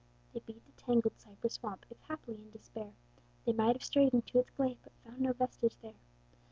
[0.33, 2.93] They beat the tangled cypress swamp, If haply in despair
[3.45, 5.99] They might have strayed into its glade: But found no vestige there.